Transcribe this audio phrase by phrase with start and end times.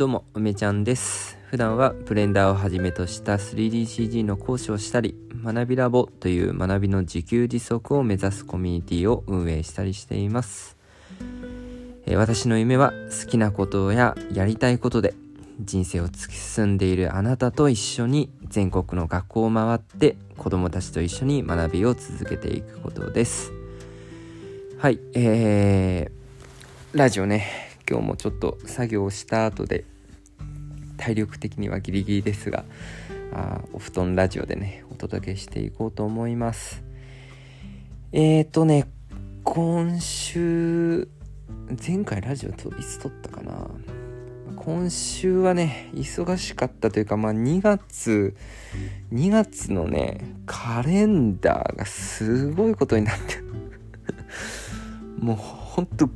[0.00, 1.36] どうも、梅ちゃんです。
[1.50, 5.14] 普段はブレンダーをはじめとした 3DCG の講師をしたり、
[5.44, 10.78] 学びラボという学びの自給自足を目指すコミュニティを運営したりしています。
[12.06, 15.12] えー私の夢は好きなことややりたいことで
[15.60, 23.52] 人生を突き進んでいるあなたと一緒に全国の学校を回って子供たちと一緒に学びを続けていくことです。
[24.78, 29.84] はい、えー、ラジオね、今日もちょっと作業した後で
[31.00, 32.64] 体力的にはギリギリですが
[33.32, 36.84] あお布団ラジオでねお届けしていこうと思います。
[38.12, 38.86] えーとね
[39.42, 41.08] 今週
[41.86, 43.70] 前回ラジオといつ撮ったかな。
[44.56, 48.36] 今週はね忙しかったというかまあ2月
[49.10, 53.40] 2月のねカレンダーがすごいことになって
[55.18, 56.10] もうほんと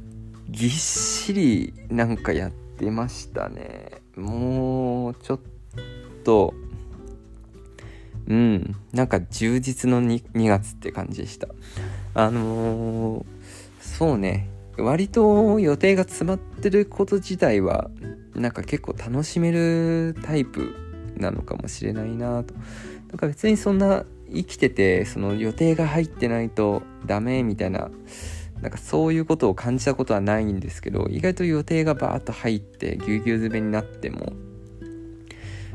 [0.51, 4.04] ぎっしりなんかやってましたね。
[4.17, 5.41] もうちょっ
[6.25, 6.55] と
[8.27, 11.49] うんなんか充実の 2, 2月って感じでした。
[12.15, 13.25] あのー
[13.81, 14.49] そうね。
[14.77, 17.91] 割と予定が詰まってること自体は
[18.35, 20.75] なんか結構楽しめるタイプ
[21.17, 22.55] なのかもしれないなと。
[23.09, 27.91] なんか別にそんな生きててその予定が入ってないとダメみたいな
[28.65, 34.33] なんかそういうことを感じたことはないんですけど意外と予定がバーッと入ってぎゅうぎゅう詰めになっても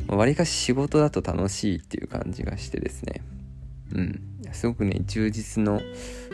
[0.08, 3.22] わりかし仕事だと楽しいっていう感じがしてですね。
[3.94, 4.22] うん。
[4.54, 5.81] すごくね充実の、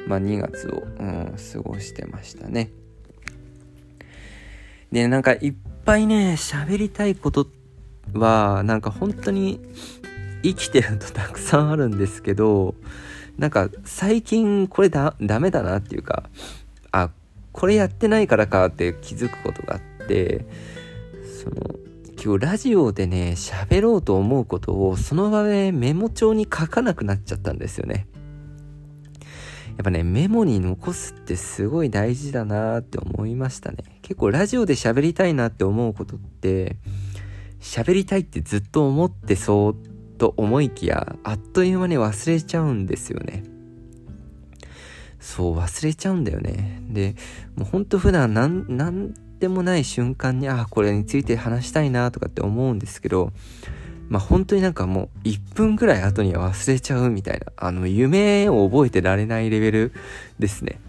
[0.08, 2.69] まあ、2月を、うん、過ごしてましたね。
[4.94, 5.53] でなんかいっ
[5.84, 7.47] ぱいね喋りたいこと
[8.14, 9.59] はなんか本当に
[10.42, 12.75] 生きてるとたくさんあるんですけど
[13.38, 16.30] なんか最近これだダメだなっていうか
[16.91, 17.09] あ
[17.52, 20.45] これやってないからかって気づくことがあって
[21.44, 21.75] その
[22.23, 28.07] 今日ラジオでね喋ろうと思うことをその場でメモ帳に書かなくなっちゃったんですよね。
[29.78, 33.78] やっぱねメモに残すってすごい大事だなって思いましたね。
[34.02, 36.78] 結構ラジオで喋りたいなって思うことって
[37.59, 43.44] 喋りたいってずっと思ってそうと思いきやあっという間に忘れちゃうんですよね。
[45.20, 46.81] そう忘れちゃうんだよね。
[46.90, 47.16] で
[47.56, 53.31] もうほんと普段なんなんでもない瞬間にあこれについて話したいなとかって思うんですけど
[54.08, 59.94] まあ本当になんかもう1分くらい後には忘れちゃうみたいなあの夢を覚えてられないレベル
[60.40, 60.80] ですね。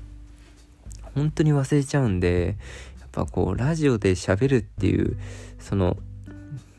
[1.14, 2.56] 本当に忘れちゃうんで
[3.00, 5.16] やっぱこうラジオで喋るっていう
[5.58, 5.96] その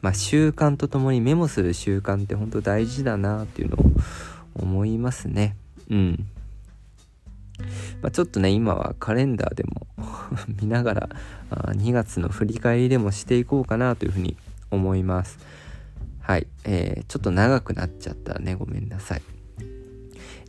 [0.02, 3.92] まあ、習慣とともにメモする習慣って本当大事だなっていうのを
[4.56, 5.56] 思いますね。
[5.90, 6.28] うん。
[8.02, 9.88] まあ、ちょっとね、今はカレンダーでも
[10.62, 11.10] 見ながら
[11.50, 14.38] あ2月の振り返りでもしていこうかなというふうに
[14.70, 15.40] 思います。
[16.20, 16.48] はい。
[16.66, 19.22] えー、ちょっと長くなっちゃったらね、ごめんなさい。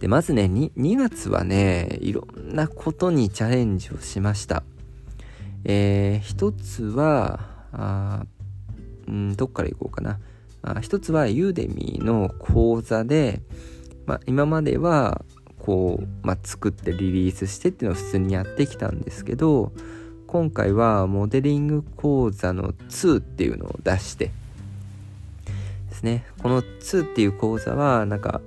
[0.00, 4.62] で、まずね2、2月はね、いろんなことにチャレンジをしました。
[5.64, 8.26] えー、一つは、
[9.08, 10.20] うん、どっから行こうかな。
[10.62, 13.40] あ一つはユーデミーの講座で、
[14.06, 15.24] まあ、今までは
[15.58, 19.72] こう、まあ、作ってリリースしてっていうのを普通にやってきたんですけど
[20.26, 24.30] 今回はモデリング講座の2っていうのを出して
[25.88, 28.40] ですねこの2っていう講座はなんか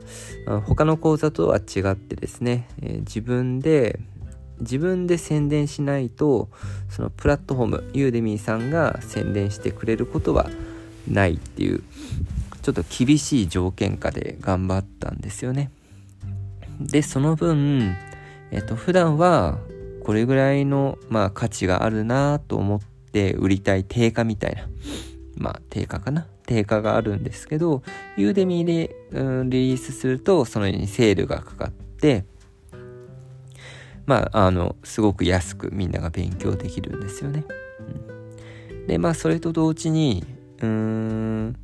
[0.66, 4.00] 他の講座とは違ってですね、えー自分で
[4.62, 6.50] 自分で宣伝しないと
[6.90, 10.50] そのプラットフォームユーデミーさんが宣伝してくれることは
[11.08, 11.84] ないっていう
[12.62, 15.72] ちょっと厳しい条件下で頑張ったんですよね。
[16.80, 17.96] でその分
[18.52, 19.60] えっと普段は
[20.04, 22.80] これぐらいのまあ価値があるなと思っ
[23.12, 24.68] て売りたい定価みたいな
[25.38, 26.28] まあ定価かな？
[26.46, 27.82] 定価があるんですけど
[28.18, 32.26] ユーデミーで、うん、リリースするとそのようにセールがかかって
[34.12, 37.46] まあ、あの、すごく安くみんなが勉強できるんですよね。
[38.70, 40.26] うん、で、まあ、それと同時に、
[40.58, 41.56] うーん、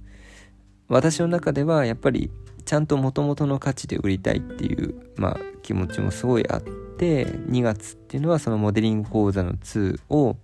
[0.88, 2.32] 私の中ではやっぱり、
[2.64, 10.38] ちゃんと元々の価値で売りたいっていう、まあ、気持ちもすごいあって、2月っていうのはそのモデリング講座の2を、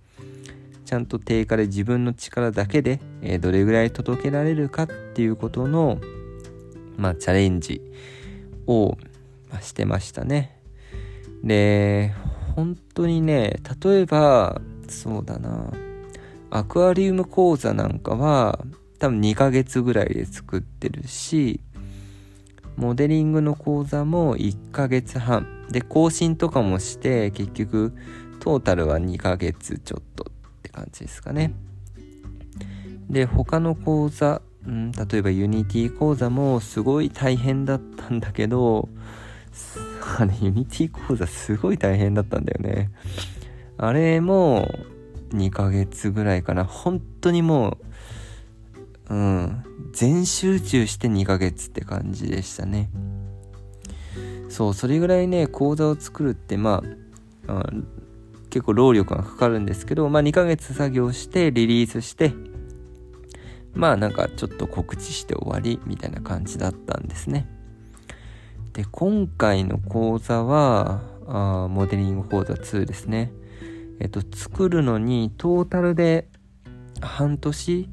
[0.84, 5.98] ちゃんと定価で自分の力だけで、えーどれぐらい届けられるかっていうことの、
[6.98, 7.80] まあ、チャレンジ
[8.66, 8.98] を、
[9.50, 10.63] まあしてましたね。
[11.44, 12.14] で
[12.56, 15.70] 本当にね例えばそうだな。
[16.50, 18.64] アクアリウム講座なんかは
[18.98, 21.60] 多分2ヶ月ぐらいで作ってるし
[22.76, 25.46] モデリングの講座も1ヶ月半。
[25.70, 27.94] で更新とかもして結局
[28.38, 31.54] トータルは2ヶ月ちょっとって感じですかね。
[33.10, 38.88] で他の講座、うん、例えば Unity 講座もすごい大変だったんだけど
[40.18, 42.90] あれ Unity 講座すごい大変だったんだよね。
[43.76, 44.68] あれも
[45.30, 46.64] 2ヶ月ぐらいかな。
[46.64, 47.78] 本当にも
[49.08, 52.90] ううん全集中して2ヶ月って感じでしたね。
[54.48, 56.82] そうそれぐらいね講座を作るってま
[57.48, 57.64] あ
[58.50, 62.32] 結構労力がかかるんですけどまあ2ヶ月作業してリリースして
[63.72, 67.48] まあなんかちょっと告知して終わりみたいな感じだったんですね。
[68.74, 73.32] で今回の講座はあモデリング講座2ですね。
[74.00, 76.28] えっと作るのにトータルで
[77.00, 77.88] 半年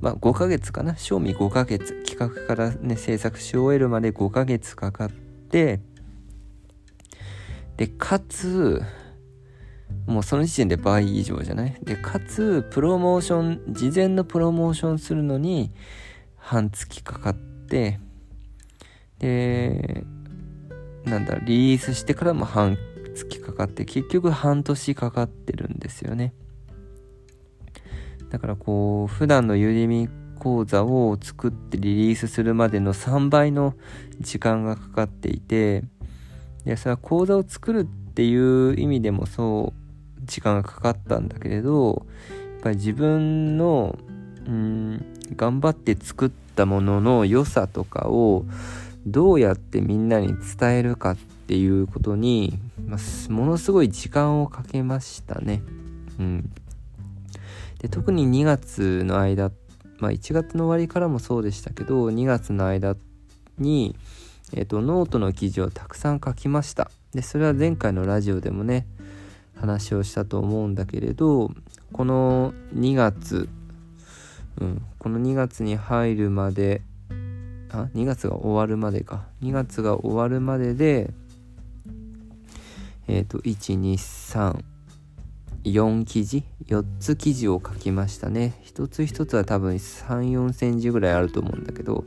[0.00, 0.96] まあ5ヶ月かな？
[0.96, 2.02] 賞味5ヶ月。
[2.04, 5.80] 企画からね制作し終えるまで5ヶ月かかって
[7.76, 8.82] でかつ
[10.06, 11.78] もうその時点で倍以上じゃない？
[11.82, 15.70] でかつプロモーション事前のプロモーションするのに
[16.36, 18.00] 半月かかって
[19.18, 20.04] で
[21.04, 22.76] なんだリリースしてからも半
[23.14, 26.32] 月かかって結局半年かかってるんですよね。
[28.30, 33.74] だからこう普段のユーデミ講座を作ってリリースするまでの3倍の
[34.20, 35.84] 時間がかかっていて
[36.64, 42.06] でそれは講座を作るっていう意味でもそう時間がかかったんだけれど
[42.52, 43.98] やっぱり自分の
[44.46, 45.04] うん
[45.36, 48.44] 頑張って作ったものの良さとかを
[49.10, 55.62] どうやってみんなに伝えるかっていうことに、まあ、ものすごい時間をかけましたね。
[56.18, 56.50] うん。
[57.80, 59.50] で、特に2月の間、
[59.98, 62.96] まあ1月の終わりからもそうでしたけど、2月の間
[63.58, 63.96] に、
[64.54, 66.90] えっ、ー、と、ノートの記事をたくさん書きました。
[67.12, 68.86] で、それは前回のラジオでもね、
[69.54, 71.50] 話をしたと思うんだけれど、
[71.92, 73.48] この2月、
[74.60, 76.82] うん、この2月に入るまで
[77.70, 79.26] あ2月が終わるまでか。
[79.42, 81.10] 2月が終わるまでで
[83.06, 88.58] えっ、ー、と1234記事？4つ記事を書きましたね。
[88.62, 92.04] 一つ一つは多分34センチぐらいあると思うんだけど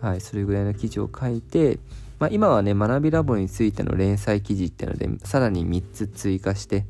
[0.00, 1.78] はいそれぐらいの記事を書いて
[2.22, 6.86] まあ、今はね学びラボについての連載記事っていうのでさらに3つ追加して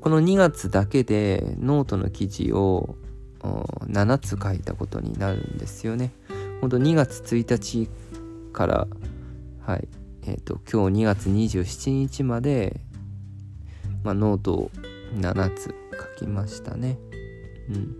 [0.00, 2.94] この2月だけでノートの記事を
[3.86, 6.12] 7つ書いたことになるんですよね。
[6.60, 7.88] ほんと2月1日
[8.52, 8.88] から、
[9.66, 9.88] はい、
[10.22, 12.80] えっ、ー、と、今日2月27日まで、
[14.02, 14.70] まあ、ノートを
[15.16, 15.74] 7つ
[16.18, 16.98] 書きましたね。
[17.68, 17.96] うん。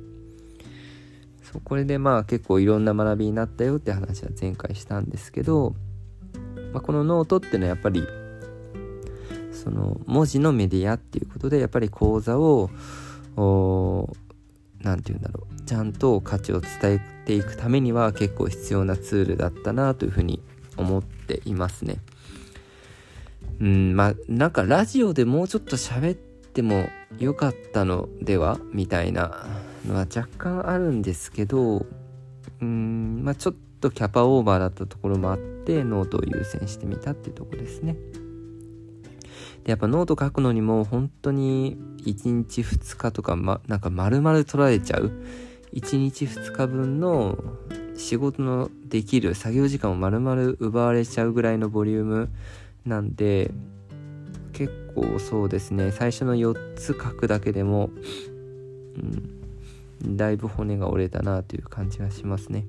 [1.43, 5.75] そう、これでまあ結構いろんな学びになったよって話は前回したんですけど、
[6.73, 8.07] まあ、このノートっていうのはやっぱり、
[9.53, 12.71] その文字のメディアっていうことでやっぱり講座を
[14.85, 20.43] 何て言うんだろうちゃんと価値を伝えていくためには結構必要なツールだったなというふうに
[20.77, 21.97] 思っていますね
[23.61, 26.89] うんまあなんかラジオでもうちょっと喋っても
[27.19, 29.47] よかったのではみたいな
[29.87, 31.87] のは若干あるんですけど
[32.61, 37.97] うんまあちょっとキャパオーバーだったところもあってノートを優先してみたっていうとこですね。
[39.65, 45.11] で、やっぱノート書くのにも本当に1日2日とか、ま、なんか丸々取られちゃう。
[45.73, 47.37] 1日2日分の
[47.97, 52.29] 仕事のできる作業時間を丸々奪われちゃうぐらいのボリューム
[52.85, 53.51] なんで、
[54.53, 57.91] 結構そうですね、最初の4つ書くだけでも、
[60.03, 62.67] うん、だいぶ骨が折れたなという感じがしますね。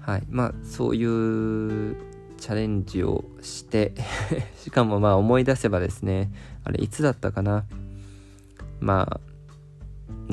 [0.00, 0.22] はい。
[0.28, 1.96] まあ、そういう
[2.40, 3.92] チャレンジをして
[4.56, 6.32] しかもまあ思い出せばですね
[6.64, 7.64] あれいつだったかな。
[8.80, 9.20] まあ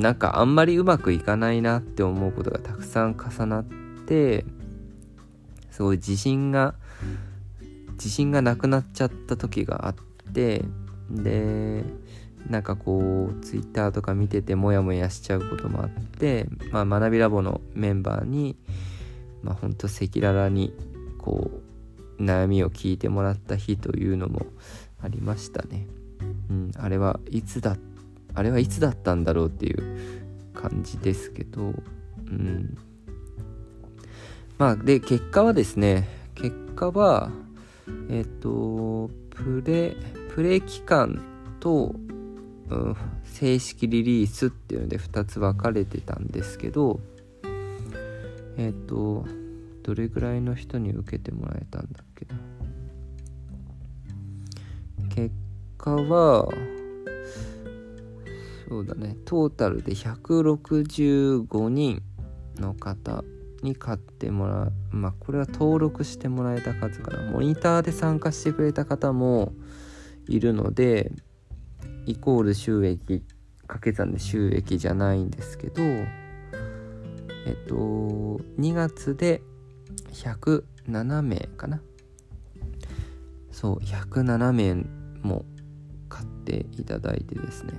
[0.00, 3.64] なんかあんまりうまくいかないなって思うことがたくさん重なっ
[4.06, 4.44] て
[5.70, 6.74] すごい自信が
[7.92, 9.94] 自信がなくなっちゃった時があっ
[10.32, 10.64] て
[11.10, 11.84] で
[12.48, 18.56] なんかこうツイッターとか見ててモヤモヤしちゃうこともあって、まあ、学びラボのメンバーに
[19.42, 20.72] まあほんと赤裸々に
[21.18, 21.67] こう
[22.20, 24.46] 悩みを聞いてもらった日というのも
[25.02, 25.86] ありましたね。
[26.50, 27.76] うん、あれはいつだ
[28.34, 31.70] あれはいつだったんだろうっていう感じですけど、う
[32.30, 32.76] ん、
[34.58, 37.30] まあで結果はですね結果は
[38.08, 39.96] えっ、とプレ
[40.34, 41.20] プレ期間
[41.60, 41.94] と、
[42.70, 47.00] うん、正式リリースっていうので2つ分かれてたんですけど
[48.56, 49.26] えっ、と
[49.82, 52.34] どれぐらいの人に受けてもらえたんだっけな
[55.14, 55.30] 結
[55.76, 56.48] 果は
[58.68, 59.16] そうだね。
[59.24, 62.02] トータルで165人
[62.58, 63.24] の方
[63.62, 64.72] に買ってもらう。
[64.90, 67.30] まあこれは登録してもらえた数かな。
[67.30, 69.54] モニターで参加してくれた方も
[70.28, 71.10] いるので
[72.04, 73.24] イコール収益
[73.62, 76.06] 掛け算で収益じゃないんですけどえ
[77.52, 77.74] っと
[78.58, 79.40] 2月で
[80.12, 81.80] 107名かな。
[83.58, 84.84] そう107名
[85.22, 85.44] も
[86.08, 87.72] 買っていただいてですね、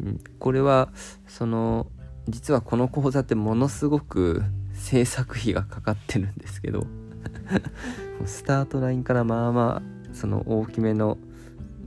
[0.00, 0.88] うん、これは
[1.28, 1.88] その
[2.26, 6.86] 実はこの講座ってものすごく制作費がかかってるんですけど
[8.24, 11.18] スタートラインからまあまあその大きめの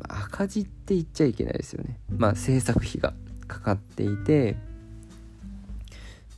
[0.08, 2.00] 赤字って言っちゃいけないですよね。
[2.16, 3.16] まあ制作費が
[3.48, 4.58] かかっていて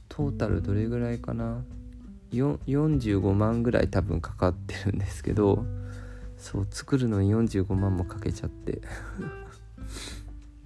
[0.08, 1.62] トータルどれぐらいかな
[2.32, 5.66] ？45万ぐらい多分かかってるんですけど
[6.42, 8.82] そう作るのに45万もかけちゃって。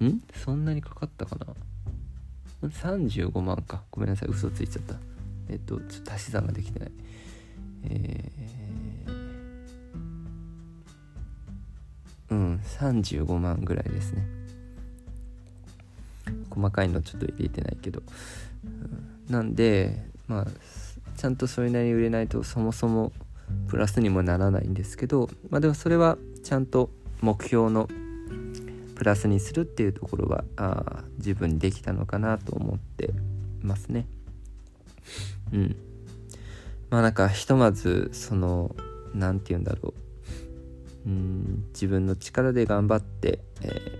[0.02, 0.22] ん？
[0.34, 1.36] そんなにかかったか
[2.62, 3.82] な？35万か。
[3.90, 4.30] ごめんなさい。
[4.30, 4.96] 嘘ついちゃった。
[5.48, 6.92] えっとちょっと足し算ができてない。
[7.84, 9.12] えー、
[12.30, 14.26] うん35万ぐらいですね。
[16.48, 18.02] 細かいのちょっと入れてないけど、
[18.64, 20.46] うん、なんでまあ
[21.18, 23.12] ちゃんとそれなりに売れないとそもそも
[23.68, 27.88] プラスにもならないんですけどまあでもそれはちゃんと目標の
[28.94, 33.10] プラスにするっていうところはあ十分にできたのかなと思って
[33.62, 34.06] ますね。
[35.52, 35.76] うん。
[36.90, 38.74] まあなんかひとまずその
[39.14, 39.92] 何て言うんだろ
[41.04, 43.98] ううん自分の力で頑張って、え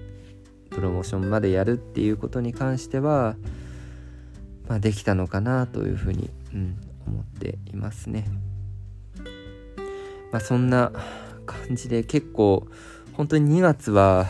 [0.70, 3.36] ー、プロモーションまでやるっていうことに関しては、
[4.68, 8.28] まあ、できたのかなというふうに、うん、思っていますね。
[10.32, 10.92] まあ、そんな
[11.46, 12.66] 感じで結構
[13.12, 14.26] 本当に2月は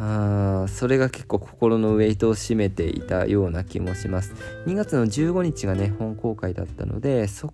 [0.00, 4.32] あそれが結構心のウェイトを占めていたような気もします。
[4.66, 7.50] 2月の15日がね本公開だったのでそ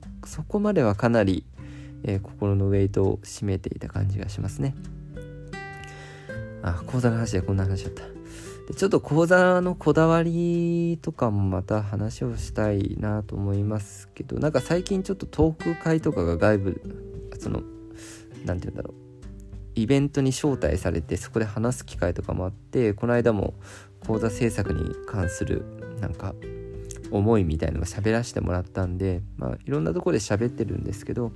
[0.47, 1.45] こまではかなり、
[2.03, 4.75] えー、心のウェイトを占めていた感じがしますね。
[6.63, 8.14] あ講座の話でこんな話だった。
[8.69, 16.81] でちょっと講座のこだわりとかもまた話をしたいなと思いますけどなんか最近ちょっとトーク会とかが外部
[17.39, 17.63] その
[18.45, 19.05] 何て言うんだろう。
[19.77, 23.55] イベントに招待されてそこで話す機会とかもあってこの間も
[24.07, 25.65] 講座制作に関する
[26.01, 26.35] なんか
[27.11, 31.33] 思いみたいのを喋らせてもらったんで、まあ、いろんなとこで喋ってるんですけど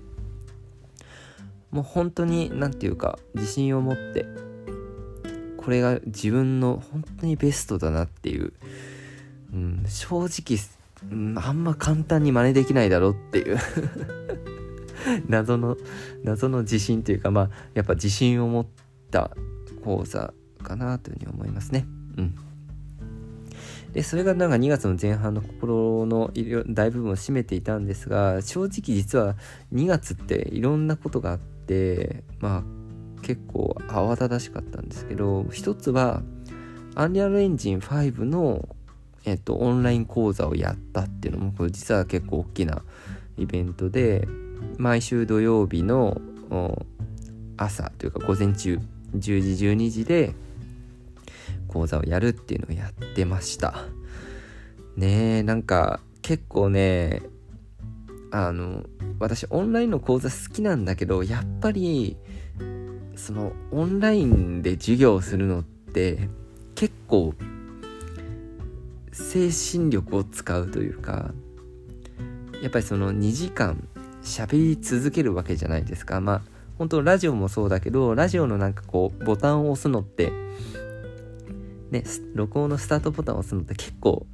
[1.70, 4.24] もう本当に何て言うか自信を持って
[5.68, 8.54] これが自分の本当にベストだなっていう、
[9.52, 10.58] うん、正直、
[11.12, 13.58] うん、あんま簡単に真似できないだろうっていう。
[15.28, 15.76] 謎の
[16.24, 18.66] 謎の自信というかまあやっぱ自信を持っ
[19.10, 19.30] た
[19.84, 20.32] 講座
[20.62, 21.86] かなというふうに思いますね。
[22.16, 22.34] うん。
[23.92, 26.30] でそれがなんか2月の前半の心の
[26.66, 29.36] 大部分を占めていたんですが正直実は
[29.74, 32.77] 2月っていろんなことがあってまあ
[33.28, 36.22] 結構慌ただしかったんですけど一つは
[36.94, 38.66] アンリアルエンジン5の、
[39.26, 42.82] えっと、オンライン講座をやったっていうのもこれ実は結構大きな
[43.36, 44.26] イベントで
[44.78, 46.22] 毎週土曜日の
[47.58, 48.80] 朝というか午前中
[49.14, 50.32] 10時12時で
[51.68, 53.74] 講座をやるっていうのをやってました。
[54.96, 57.20] ねえなんか結構ね
[58.30, 58.84] あの
[59.18, 62.16] 私オンラインの講座好きなんだけどやっぱり
[63.18, 66.28] そのオンラインで授業をするのって
[66.74, 67.34] 結構
[69.12, 71.32] 精神力を使うというか
[72.62, 73.88] やっぱりその2時間
[74.22, 76.20] 喋り続けるわけじゃないですか。
[76.20, 76.42] まあ
[76.78, 80.32] 本当ラジオもそうだけどラジオのなんかこうボタンを押すのって
[81.90, 84.26] ね録音のスタートボタンを押すのって結構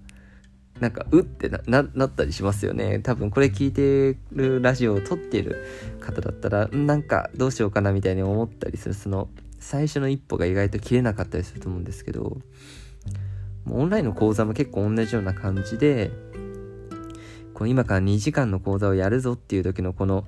[0.80, 2.98] なんかうってなったりしますよね。
[3.00, 5.64] 多分これ聞いてるラジオを撮ってる
[6.00, 8.94] 方だったらなんかどうしようかなみたいに思ったりする。
[8.94, 9.28] その
[9.64, 12.36] 最初の一歩が意外と切れなかったりすると思うんですけど
[13.66, 16.10] オンラインの講座も結構同じような感じで
[17.54, 20.26] こう今から2時間の講座をやるぞっていう時のこの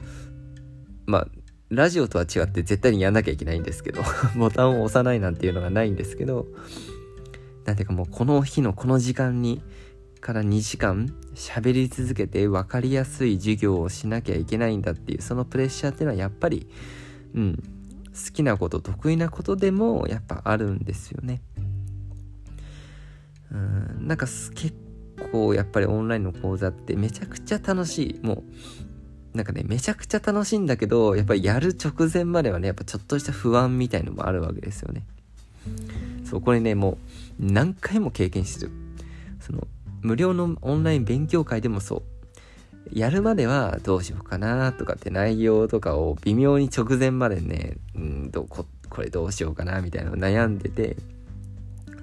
[1.04, 1.28] まあ
[1.68, 4.02] ラジオとは違って絶対にやんなきゃいけないんですけど
[4.38, 6.46] ボタンを押さないなんていうのがないんですけど
[7.66, 9.60] なんていうかもうこの日のこの時間に
[10.20, 16.68] から2時間喋り続けて分かりやすい授業をしなきゃいけないんだっていうそのプレッシャーっていうのはやっぱり
[17.34, 17.62] うん
[18.12, 21.42] 好きなこと得意なことでもやっぱあるんですよね。
[23.52, 24.74] うんなんか結
[25.30, 28.26] 構やっぱりオンラインの講座ってめちゃくちゃ楽しい。
[28.26, 28.42] も
[29.34, 35.06] うなんかねめちゃくちゃ楽しいんだけどやっぱりやる直前まではねやっぱちょっとした不安みたいのもあるわけですよね。
[36.24, 36.98] そうこれねもう
[37.38, 38.72] 何回も経験してる。
[39.40, 39.68] その
[40.06, 42.02] 無料のオンライン勉強会でもそう。
[42.92, 50.96] やるまではどうしようかなとかって内容とかを微妙に直前までね、うんどここれどうしようかなみたいなのを悩んでて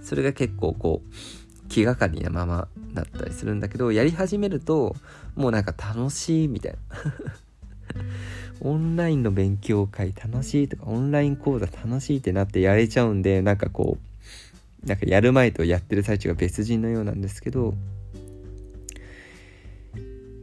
[0.02, 4.98] それが結構こう気がかりなままだったりするんだけどやり始めると
[5.36, 6.78] もうなんか楽しいみたいな。
[8.60, 13.98] オンラインの勉強会楽しいとかオンライン講座楽しいってなってやれちゃうんでなんかこ
[14.84, 17.74] うなんかやる前とやってる最中が別人のようなんですけど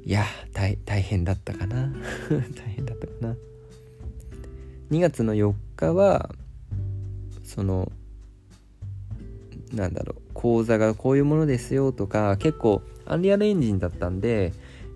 [0.05, 1.93] いや大変だったかな。
[2.29, 3.37] 大変だったかな。
[4.91, 6.35] 2月の4日は
[7.45, 7.91] その
[9.73, 14.53] なんだろう講座がこういうものですよとか結構アンリアルエンジンだったんで、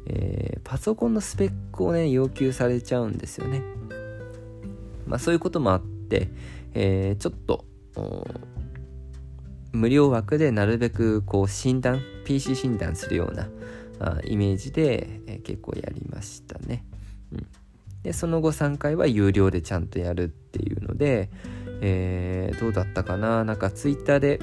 [0.06, 3.62] えー、パソコンのスペックをね要求されちゃうんですよね。
[5.06, 6.28] まあそういうこともあって、
[6.72, 7.64] えー、ちょっと
[9.72, 13.48] 無料枠でなるべくこう診断 PC 診断するような
[14.00, 16.84] あイメージで、え、結構やりましたね、
[17.32, 17.46] うん、
[18.02, 21.30] でその後3回は有料でちゃんとやるっていうので、
[21.80, 23.44] えー、どうだったかな？
[23.44, 24.40] なんか Twitter で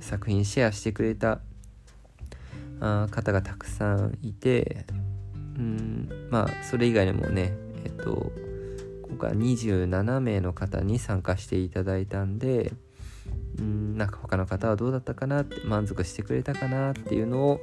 [0.00, 1.40] 作品シェアしてくれた
[2.80, 4.86] あ方がたくさんいて
[5.34, 7.52] うんまあそれ以外にもね
[7.84, 8.30] えっと
[9.08, 12.72] 今回27名の方に参加していただいたんで
[13.58, 17.60] うんなんか他の方はどうだったかなって満足してくれたかなっていうのを、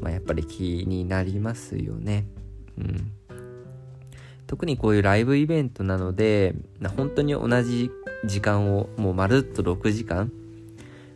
[0.00, 2.26] まあ、やっぱり気になりますよね。
[2.76, 3.12] うん、
[4.46, 6.54] 特にこういうライブイベントなので
[6.96, 7.90] 本当に同じ
[8.24, 10.30] 時間をもうまるっと6時間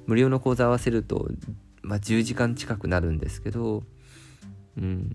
[0.06, 1.28] 無料の講座合わせると、
[1.82, 3.84] まあ、10時間近くなるんですけど、
[4.76, 5.14] うん、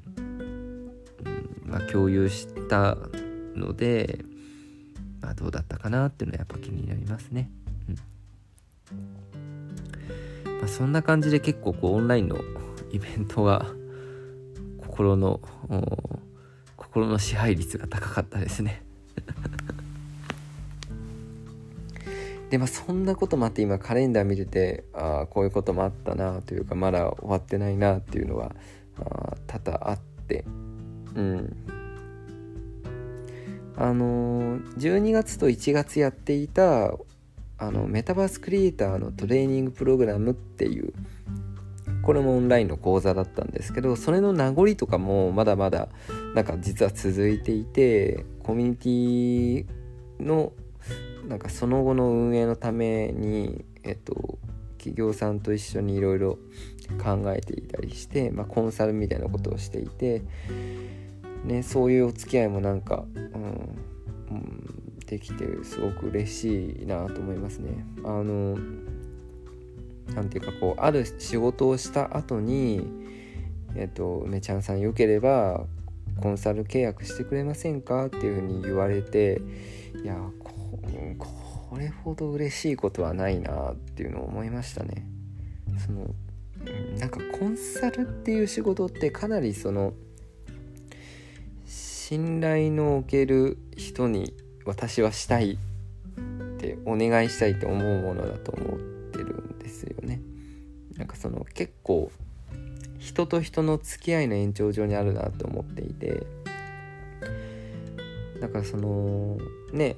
[1.64, 2.98] まあ、共有した
[3.56, 4.20] ので、
[5.20, 7.50] まあ、どうだったかなっていうのはやっぱ気になりますね。
[7.90, 8.17] うん
[8.92, 12.38] まあ、そんな感じで結構こうオンラインの
[12.92, 13.66] イベントは
[14.80, 15.42] 心の
[16.76, 18.84] 心の支配率が高かったですね。
[22.50, 28.56] でまあそんなこともあって今カレンダー見ててああこういうこともあったなというかまだ終わってないなっていうのは
[29.00, 30.46] あ多々あって。
[31.16, 31.58] うん。
[33.80, 36.94] あのー、12月と1月やっていた
[37.58, 40.94] あのメタバースクリエイターのトレーニングプログラムっていう
[42.04, 45.90] これもオンラインの講座だったんですけどそれの名残とかもまだまだ
[46.36, 50.54] なんか実は続いていてコミュニティの
[51.28, 54.40] なんかその後の運営のために、えっと、
[54.78, 56.38] 企業さんと一緒にいろいろ
[57.04, 60.24] 考えていたりして、まあ、コンサルみたいなことをしていて、
[61.44, 63.78] ね、そういうお付き合いもなんか、うん、うん、
[65.08, 67.86] できてすごく嬉しいなと思いますね。
[68.04, 68.58] あの
[70.14, 72.86] なんていうかこうある仕事をした後に
[73.76, 75.66] えっと梅ちゃんさんよければ
[76.22, 79.42] コンサル契約してくれませんかっていうふうに言われて
[80.04, 80.16] いや
[81.18, 85.08] これほど嬉しいことはないなっていうのを思いましたね。
[85.86, 86.14] その
[87.00, 89.94] なんかコンサルっていう仕事ってかなりその
[91.66, 94.34] 信頼のおける人に
[94.68, 95.58] 私はしたいっ
[96.58, 98.80] てお願いしたいと思うものだと思っ
[99.12, 100.22] てるんですよね。
[100.98, 102.12] なんかその結構
[103.00, 106.24] 人と人の付き合いの延長上にあるなと思っていて
[108.42, 109.38] だからその
[109.72, 109.96] ね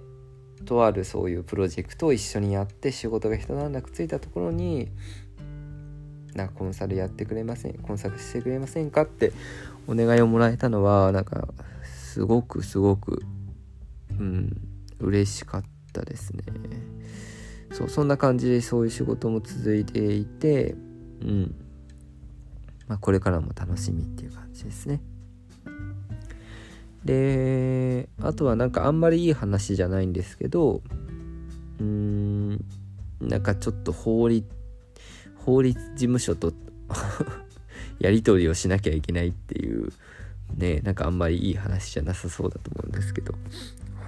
[0.66, 4.90] とあるそういうプロジェクトを一緒にやって仕事が一段落ついたところに
[6.36, 9.32] なんかコンサルやってくれませんコンサルしてくれませんかって
[9.88, 11.48] お願いをもらえたのはなんか
[11.84, 13.24] すごくすごく
[14.20, 14.70] うん。
[15.00, 16.44] 嬉しかったですね。
[17.72, 20.76] そうそんな感じでそういう仕事も続いていて
[21.22, 21.56] うん。
[22.88, 25.02] まあこれからも楽しみっていう感じですね。
[27.06, 30.82] であとはなんかあんまりいい話じゃないんですけど
[31.80, 32.66] うーん。
[33.22, 34.48] なんかちょっと法律
[35.36, 36.54] 法律事務所と
[38.00, 39.92] やり取りをしなきゃいけないっていう
[40.56, 43.34] ねなんかあんまりいい話じゃなさそうだと思うんですけど。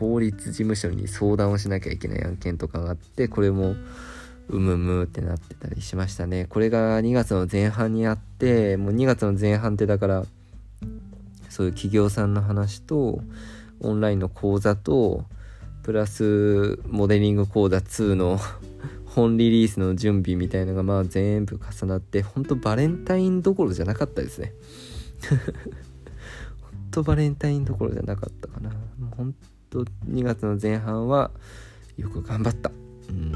[0.02, 3.76] 法律事務所に相談をしなきゃいけない案件とかがあってこれも
[4.50, 6.48] うむむってなってたりしましたね。
[6.50, 10.26] これが2月の前半にあってもう2月の前半ってだから
[11.50, 13.22] そういう企業さんの話と
[13.80, 15.26] オンラインの講座と
[15.84, 18.40] プラスモデリング講座2の
[19.06, 24.54] 本リリースの準備みたいのがまあ全部重なってほんとバレンタインどころじゃなかったですね。
[25.30, 28.72] ほんとバレンタインどころじゃなかったかな。
[29.16, 29.36] ほん
[29.72, 31.32] と2月の前半は
[31.98, 32.72] よく頑張った。
[33.10, 33.32] うん。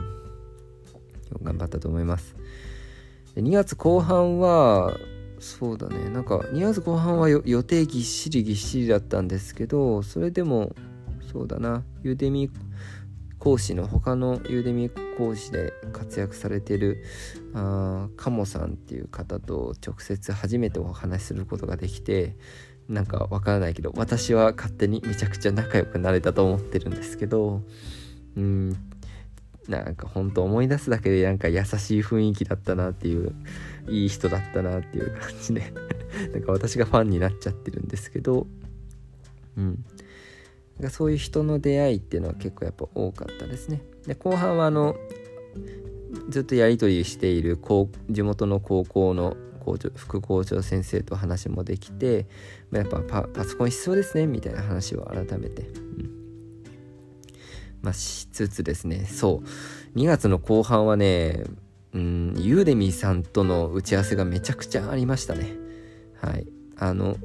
[1.41, 2.35] 頑張ったと思います。
[3.33, 4.95] で2月後半は
[5.39, 6.09] そうだね。
[6.09, 10.75] なんか2月後半は予定ぎっしりぎっしりだったんですけどそれでも
[11.31, 11.83] そうだな。
[12.03, 12.51] ユーデミ
[13.39, 17.03] 講師の他のユーデミ講師で活躍されてる
[17.53, 22.35] あカモさんっていう方と直接初めてお話しすることができて
[22.89, 27.61] なんかわからないけど私は勝手にめちゃくちゃ仲良くなれたと思ってるんですけど
[28.37, 28.77] うん
[29.67, 33.33] なんかほんと思い出すだけでなんか優しい雰囲気だったなっていう
[33.89, 35.73] いい人だったなっていう感じで
[36.33, 38.45] なんか私がファンになっちゃってるんですけど
[39.57, 39.83] うん。
[40.89, 43.81] そういう人の出会いっていうのは結構やっぱ多かったですね。
[44.05, 44.95] で後半はあの
[46.29, 47.57] ずっとやり取りしている
[48.09, 52.27] 地元の高校の校長副校長先生と話もできて、
[52.69, 56.09] まあ、やっぱパソコン必要ですねみたいな話を改めて、うん。
[57.81, 59.05] まあ、しつつですね。
[59.05, 59.97] そう。
[59.97, 61.43] 2月の後半はね
[61.93, 65.53] うんユーデミーさんとの打ち合わせがめちゃくちゃありましたね。
[66.21, 66.45] はい。
[66.77, 67.15] あの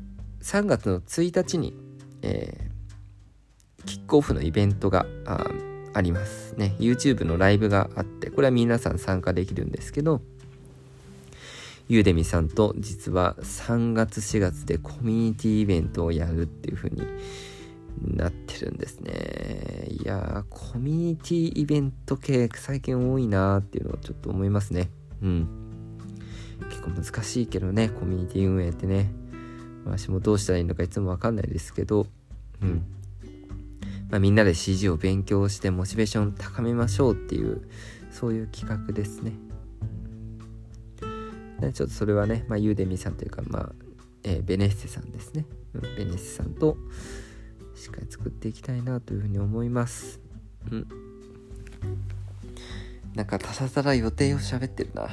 [0.42, 1.74] 3月の1日に、
[2.22, 5.46] えー、キックオフのイベントがあ
[5.92, 6.76] ありますね。
[6.79, 10.22] YouTube のライブがあってこれは皆さん参加できるんですけど
[11.90, 17.03] ゆうでみさんと実は3月4月でコミュニティイベントをやるっていう風に
[18.16, 19.88] なってるんですね。
[19.88, 24.88] いやーコミュニティイベント系最近多いなーっていうのをちょっと思いますね。
[25.20, 25.48] うん。
[26.68, 29.12] 結構難しいけどねコミュニティ運営ってね。
[29.85, 32.07] 私もどうしたらいいのかいつもわかんないですけど。
[32.62, 32.85] うん。
[34.11, 37.68] まあ、みんなで CG を勉強してモチベーション高めましょうっていう
[38.12, 39.49] そういう企画ですね。
[41.72, 43.72] ちょっとそれはね、まあ、ユーデミさんというか、まあ、
[44.24, 45.46] えー、ベネッセさんですね。
[45.74, 46.76] うんベネッセさんと
[47.74, 50.20] しっかり作っていきたいなというふうに思います。
[50.70, 50.86] うん。
[53.14, 55.08] なんかただただ予定を喋ってるな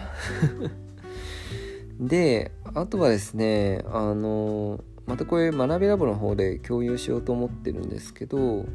[2.00, 8.66] で、あとはですね、あの、またこれ学びラボの方で共有しようと思ってるんですけど、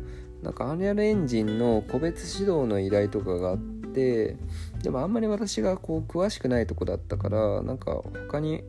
[0.43, 4.37] なんかアンリアルエンジンの個別指導の依頼とかがあって、
[4.83, 8.63] でもあんまり私がこう詳しくないとこだったからなんか他に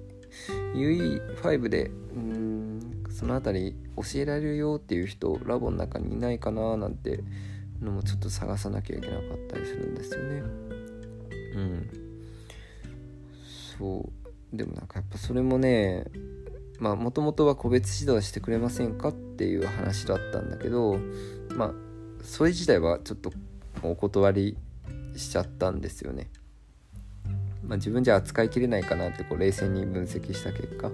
[0.75, 7.23] UE5 でうんその辺り教えられるよっていう人ラボの中にいないかななんて
[7.81, 10.39] のもちょっと探さなきゃいけなかったりするんですよね。
[11.55, 11.89] うん。
[13.77, 14.09] そ
[14.53, 14.57] う。
[14.57, 16.05] でもなんかやっぱそれもね
[16.79, 20.97] まあもともとは個別指導してくれませんかっていう話だったんだけど
[21.55, 21.73] まあ
[22.21, 23.31] それ自体はちょっと
[23.81, 24.57] お断り
[25.15, 26.29] しちゃったんですよね。
[27.63, 30.91] まあ、自分じゃ扱いきれないかなってこう冷静に分析した結果、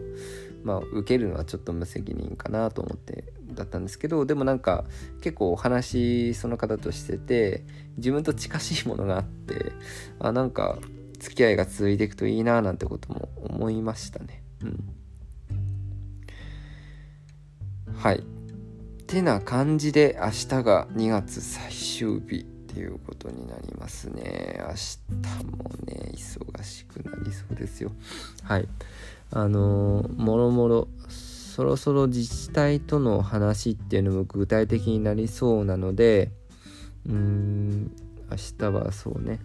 [0.63, 4.85] まあ、受けるのはちょっと無責任かなと思ってだったんですけどでもなんか
[5.21, 7.63] 結構お話その方としてて
[7.97, 9.71] 自分と近しいものがあって
[10.19, 10.77] あなんか
[11.17, 14.43] 付き合いが続いていくといいななんてことも思いましたね。
[14.63, 14.95] うん、
[17.95, 18.23] はい。
[19.05, 24.59] てな感じで明日が2月最終日っていうことになりますね。
[24.59, 27.91] 明日もね、忙しくなりそうですよ。
[28.43, 28.67] はい。
[29.31, 36.31] あのー、もろもろ、そろそろ自治体との話っていうのも具体的になりそうなので、
[37.07, 37.91] うーん、
[38.29, 39.39] 明日はそうね、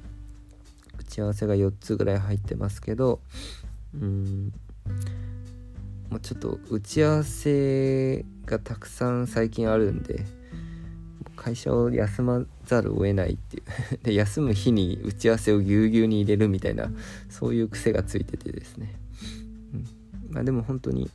[0.99, 3.21] 打ち合わせが4つぐらい入ってますけど、
[3.95, 4.53] うーん、
[6.11, 10.27] もうちょっと打ち合わせがたくさん最近あるんで、
[11.37, 13.63] 会社を休まざるを得ないっていう。
[14.03, 16.91] で休む日に打ち合わせをぎゅうぎゅうに入れるみたいな
[17.29, 18.95] そういう癖がついててですね、
[19.73, 21.11] うん、まあでも本当に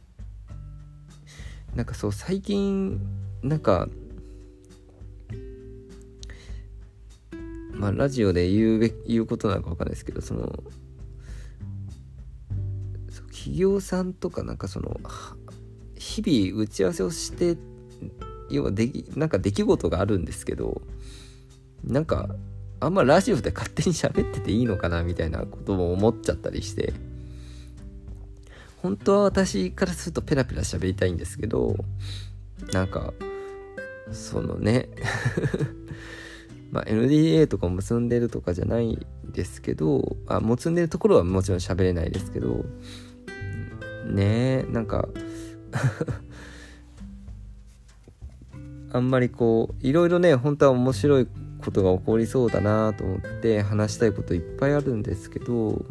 [1.75, 2.99] なんかそう最近
[3.43, 3.88] なんか
[7.73, 10.63] まあラジオで言うべ言うことなのか分かんないですけどその
[13.32, 14.99] 企業さんとかなんかその
[15.97, 17.58] 日々打ち合わせをして
[18.49, 20.81] 要はできなんか出来事があるんですけど
[21.83, 22.29] なんか
[22.79, 26.93] あんまラジオで勝手に喋ってていいのかなみたいなことも思っちゃったりして
[28.81, 31.75] 本当は私からするとペラペラ喋りたいんですけど
[32.71, 33.13] なんか
[34.12, 34.89] そのね
[36.71, 42.65] まあ NDA とかも結んでるとかじゃないですけどあ結んでるところはもちろん喋れないですけど
[44.05, 45.09] ねえなんか
[48.91, 51.28] あんまりこういろいろね本当は面白い
[51.62, 55.86] ことが起こりそうだなと思って話したいこといっぱいあるんですけど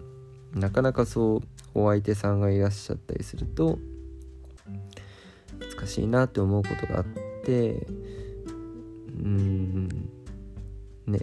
[0.54, 1.40] なかなかそう
[1.74, 3.78] お相手さんがいらっしゃったりすると
[5.76, 7.04] 難しいなって思うことがあっ
[7.44, 7.86] て
[9.18, 9.88] うん
[11.06, 11.20] ね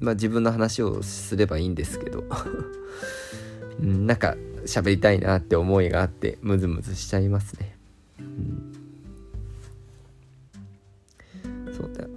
[0.00, 2.24] まあ自分の話をすればいいんですけど
[3.80, 7.76] うん、なんか喋りたいなって思いがあってムズムズしちゃいますね。
[8.20, 8.73] うん、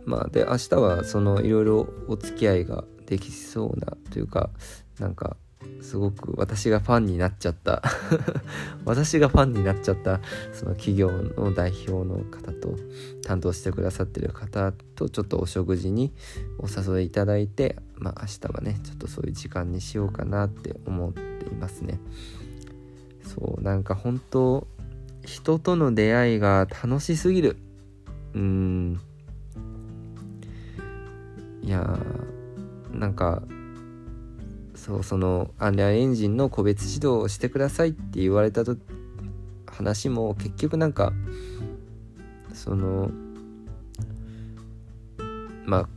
[0.08, 4.50] まあで明日はそのいろいろお付き合いができそうなというか
[5.00, 5.36] なんか
[5.82, 7.84] すごく私がファンになっちゃった。
[8.86, 10.22] 私がファンになっちゃった
[10.54, 12.76] その企業の代表の方と
[13.26, 16.14] 担当してくださってる方とちょっとお食事に
[16.58, 22.00] お誘いいただいてまあ明日はねちょっとそういう時間にしようかなって思っていますね。
[23.24, 24.68] そうなんか本当
[25.26, 27.58] 人との出会いが楽しすぎる。
[28.34, 29.00] うん。
[31.68, 33.44] いやーなんか
[34.74, 38.78] そうそのアンリアエンジンの個別指導をしてくださいって言われたと
[39.66, 41.12] 話も結局なんか
[42.54, 43.12] その
[45.66, 45.90] まあ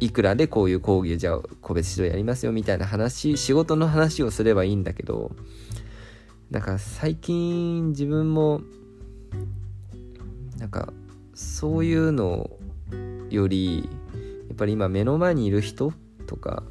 [0.00, 5.30] いくらでこういう講義じゃあ個別指導やりますよみたいな話仕事の話をすればいいんだけど
[6.50, 8.60] なんか最近自分も
[10.58, 10.92] なんか
[11.32, 12.50] そういうの
[13.30, 13.88] より
[14.60, 15.92] ぱり今目の前にいる人
[16.26, 16.62] とか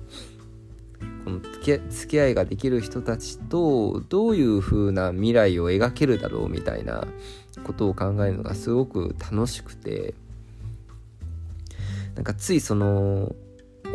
[1.25, 7.08] この付き合いができる人たちとどういう風な未来を描けるだろうみたいな
[7.63, 10.13] ことを考えるのがすごく楽しくて
[12.15, 13.36] なんかついその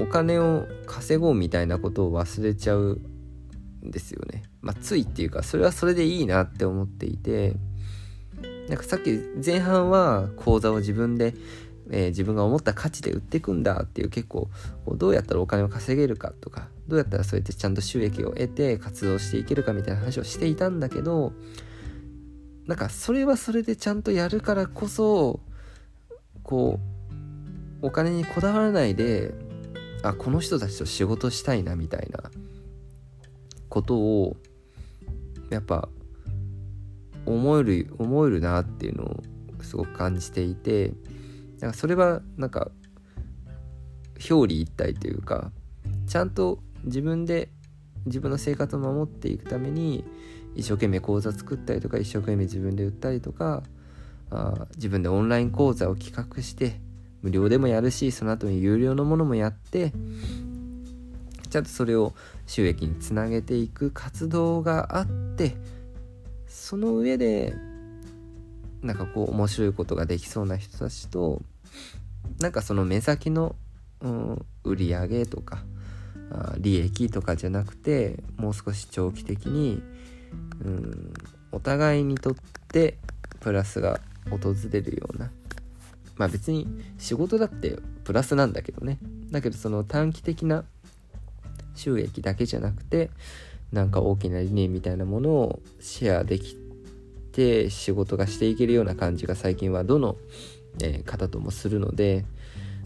[0.00, 3.00] お金を稼ごうみたいなことを忘れちゃう
[3.85, 4.42] んですよね。
[4.61, 7.54] まあ、ついっていうかそれはそれでいいなって思っていて
[8.68, 11.35] なんかさっき前半は講座を自分で
[11.90, 14.48] えー、自分が思った価値で売っていくんだっていう結構
[14.88, 21.32] どうやったらお金を稼げるかとかどうやったらそうやってちゃんと収益を得て活動していけるかみたいな話をしていたんだけど
[22.66, 25.40] なんかそれはそれでちゃんとやるからこそ
[26.42, 26.78] こ
[27.82, 29.34] うお金にこだわらないで
[30.02, 32.30] あこの人たちと仕事したいなみたいな
[33.68, 34.36] ことを
[35.50, 35.88] やっぱ
[37.26, 39.22] 思える思えるなっていうのを
[39.62, 40.92] すごく感じていて
[41.60, 42.70] なんかそれはなんか
[44.30, 45.50] 表裏一体というか
[46.06, 47.50] ちゃんと自分で
[48.06, 50.04] 自分の生活を守っていくために
[50.54, 53.62] 一生懸命講座作ったりとか一生懸命自分で売ったりとか
[54.30, 56.80] あ自分でオンライン講座を企画して
[57.22, 59.92] 無料でもやるしその後に有料のものもやって
[61.50, 62.12] ちゃんとそれを
[62.46, 65.56] 収益につなげていく活動があって
[66.46, 67.54] その上で
[68.84, 71.42] なんかこう面白いことができそうな人たちと
[72.38, 73.56] なんかその目先の、
[74.00, 75.64] うん、売り上げとか
[76.58, 79.82] 利益とかじゃなくてもう少し長期的に、
[80.64, 81.14] うん、
[81.52, 82.34] お互いにとっ
[82.68, 82.98] て
[83.40, 85.30] プラスが訪れるような。
[86.16, 86.66] まあ別に
[86.98, 88.98] 仕事だってプラスなんだけどね。
[89.30, 90.64] だけどその短期的な
[91.74, 93.10] 収益だけじゃなくて
[93.72, 96.56] なんか大きな理念みたいなものをシェアでき
[97.34, 100.16] て仕事がしていけるような感じが最近はどの、
[100.82, 102.24] えー、方ともするので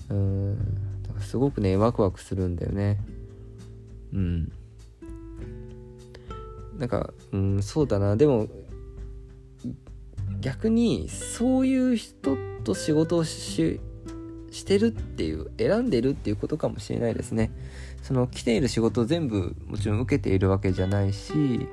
[0.09, 0.59] うん
[1.21, 2.99] すごくねワクワクするんだよね。
[4.13, 4.53] うん。
[6.79, 8.17] なんかうんそうだな。
[8.17, 8.49] でも
[10.41, 13.81] 逆にそういう人と仕事をし
[14.51, 17.51] してるっていう選んでるっていうことかもしれないですね。
[18.03, 21.67] その来ている仕事を全部もちろん受けているわけじゃないし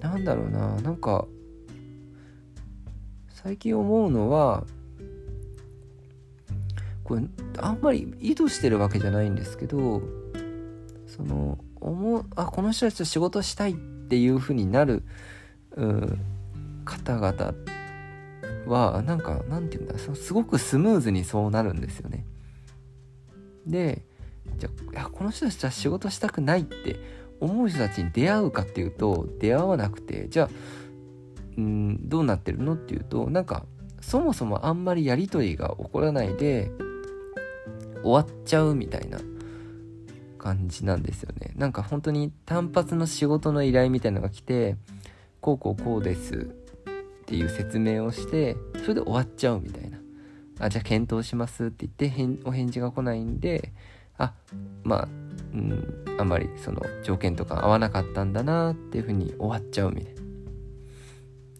[0.00, 0.76] なんだろうな。
[0.82, 1.26] なんか
[3.48, 4.62] 最近思うのは
[7.02, 7.22] これ
[7.56, 10.02] あんまり意図してるわけじゃないんですけど
[11.06, 15.02] その思うあこの人たちと仕事したいっていう風になる、
[15.76, 16.18] うん、
[16.84, 17.54] 方々
[18.66, 22.26] はなんかなんて言うんだすごくスムーズにそうなるんですよね。
[23.66, 24.02] で
[24.58, 26.96] じゃあこの人たちは仕事したくないって
[27.40, 30.50] 思う人たちに出会うかっていうと出会わなくてじゃあ
[31.58, 33.66] うんどうなってるのっていうとなんか
[34.00, 36.70] そもそもあんまりやり取りが起こらないで
[38.02, 39.18] 終わっちゃうみたいな
[40.38, 41.52] 感じなんですよね。
[41.56, 44.76] なんか本当に単発の仕事の依頼みたいなのが来て
[45.40, 46.38] こうこうこうですっ
[47.26, 49.98] ていう説明をしてそれで終わっちゃうみたいな。
[50.60, 53.72] あじゃあ検討しますって言ってお返事が来ないんで
[54.16, 54.32] あ
[54.82, 55.08] まあ
[55.54, 60.17] うんあんまりその条件とか合わなかったんだなっていうふうに終わっちゃうみたいな。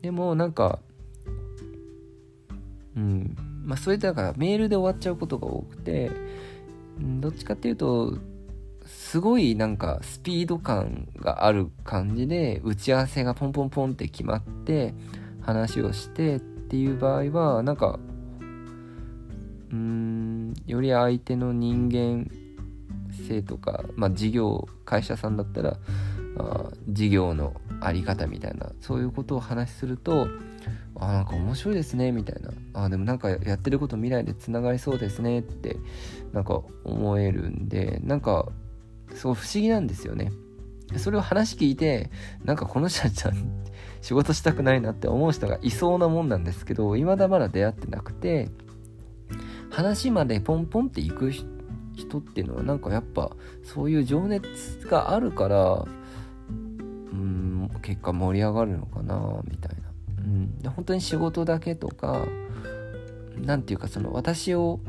[0.03, 0.79] でもなんか
[2.97, 3.37] うん。
[3.65, 6.11] まあそれだからメールで終わっちゃうことが多くて
[6.99, 8.17] どっちかっていうと
[8.87, 14.95] すごいなんかスピード感がある感じで打ち合わせがポンポンポンって決まって
[15.43, 17.99] 話をしてっていう場合はなんか
[19.71, 22.31] うーんより相手の人間
[23.27, 25.77] 生とか、まあ、事業会社さんだったら
[26.39, 30.29] あ事業の在り方みたいなそういうことを話しすると
[30.97, 32.51] あなんか面白いですねみたいな。
[32.85, 35.77] あでもなんかやってること未来でつながりそうですねって
[36.33, 38.49] なんか思えるんでなんか
[39.15, 40.33] すごい不思議なんですよね。
[40.97, 42.11] それを話聞いて
[42.45, 43.33] なんかこの人たちは
[44.01, 48.49] 仕事したくないなって思う人がいそうなもんなんですけど未だまだ出会ってなくて
[49.71, 53.31] 話までポンポンっていく人っていうのはなんかやっぱ
[53.65, 55.85] そういう情熱があるから
[57.13, 59.89] うん結果盛り上がるのかなみたいな、
[60.19, 62.27] うん、で本当に仕事だけとか
[63.37, 64.81] 何て言うかその私を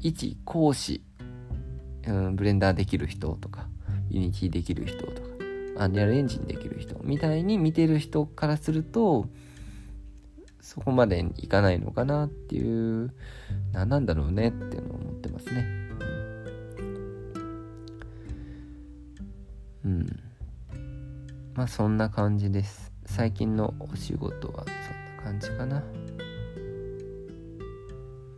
[0.00, 1.02] 一講師、
[2.06, 3.68] うん、ブレンダーできる人とか
[4.10, 5.28] Unity できる人とか
[5.78, 9.26] Unreal Engine できる人みたいに見てる人からすると
[10.60, 13.14] そこまでいかないのかなっていう
[13.72, 15.66] 何なんだろうねっていうのを思ってますね。
[19.84, 20.27] うん。
[21.58, 22.92] まあそんな感じです。
[23.04, 25.82] 最近のお仕事はそんな感じかな。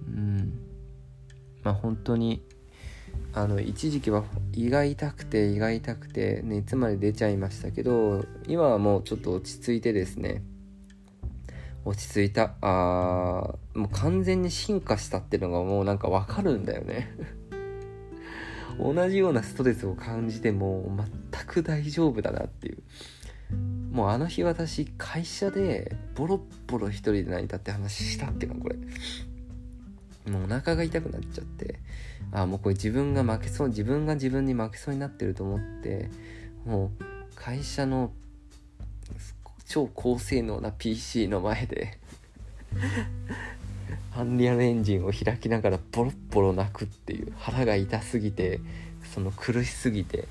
[0.06, 0.59] うん。
[1.62, 2.42] まあ本当に
[3.35, 10.42] あの一時期は胃が痛くて胃が痛くて熱まで出ちゃいましたけど今はもうちょっと落ち着いてですね。
[11.85, 12.54] 落ち着いた。
[12.62, 17.14] あーもう完全に進化したっていうのがもうなんかわかるんだよね。
[18.80, 22.83] 同じようなストレスを感じても全く大丈夫だなっていう。
[23.92, 28.76] もうあの日私会社でボロッボロ一人で泣いたって話したっけなこれ。
[30.30, 31.80] もうお腹が痛くなっちゃって。
[32.32, 36.10] あもうこれ自分が負けそう自分が自分に負けそうになってると思って
[36.64, 38.12] もう会社の
[39.66, 41.98] 超高性能な PC の前で
[44.14, 48.60] アンリアルエンジンを開きながらボロッボロ泣くっていう腹が痛すぎて
[49.12, 50.28] その苦しすぎて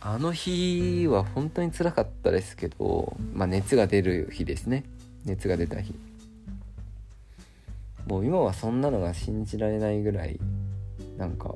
[0.00, 4.84] あの日は本当につらかったですけどまあ熱が出る日ですね。
[5.24, 5.94] 熱が出た日。
[8.06, 10.40] もう今はそんなのが信じられないぐらい
[11.16, 11.54] なんか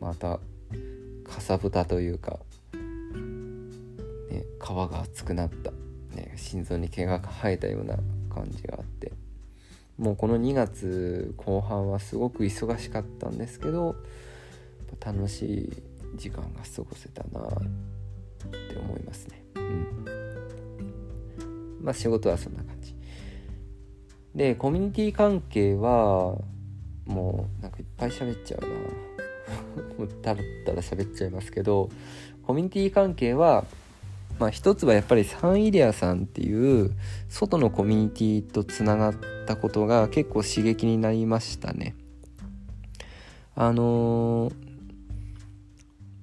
[0.00, 0.38] また
[1.24, 2.38] かさぶたというか、
[4.30, 5.72] ね、皮が厚くなった、
[6.16, 7.96] ね、心臓に毛が生えたような
[8.32, 9.12] 感じがあって。
[9.98, 13.96] もうこの2月後半はすごく忙しかったんですけど
[15.04, 15.82] 楽しい
[16.16, 17.58] 時間が過ごせたなって
[18.78, 19.42] 思いますね。
[19.56, 19.96] うん、
[21.82, 22.94] まあ仕事はそんな感じ。
[24.34, 26.36] でコミュニティ関係は
[27.06, 28.68] もうなんかいっぱい喋っちゃうな
[29.98, 31.90] もうたらったら喋っちゃいますけど
[32.46, 33.64] コミュニティ関係は
[34.38, 36.92] まあ一つはやっぱりサンイデアさんっていう
[37.28, 39.14] 外のコミュニティとつながっ
[39.46, 41.96] たことが結構刺激になりましたね
[43.56, 44.54] あのー、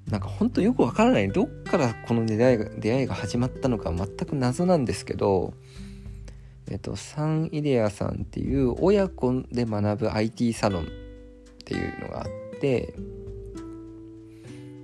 [0.10, 1.30] なんかほんとよくわからない。
[1.30, 5.54] どっからこの出会いが出会いが始まったのか全く謎なんですけど
[6.70, 10.86] えっと、サンイデアさんっていう親子で学ぶ IT サロンっ
[11.64, 12.94] ていうのがあって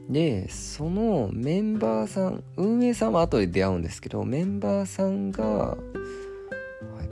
[0.09, 5.77] でそのメンバーさん運営さんは後で出会うんですけどメンバーさんが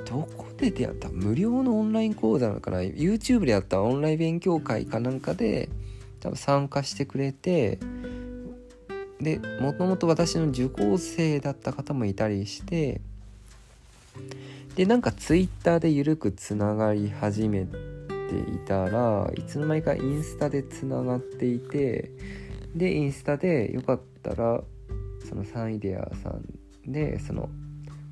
[0.06, 1.10] どこで出会った？
[1.10, 5.70] 無料のオンライン講座なのかな？YouTube でやったオンライン勉強会かなんかで
[6.22, 7.80] 多分参加してくれて
[9.20, 13.02] でもともと私の受講生だった方もいたりして
[14.76, 17.76] でなんかツイッターで緩くつながり始めて
[18.54, 22.12] いたらいつの間にかインスタでつながっていて
[22.76, 24.62] でインスタでよかったら
[25.28, 26.44] そのサンイデアさん
[26.88, 27.50] でその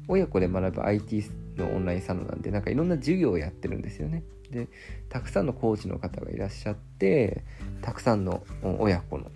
[0.08, 1.24] 親子で学ぶ IT
[1.56, 4.24] のオンラインサロンなんでなんかいろんな授業をやってるんですよね。
[4.52, 4.68] で
[5.10, 7.44] たくさんのコーチの方がいらっしゃって
[7.82, 8.44] たくさんの
[8.80, 9.32] 親子の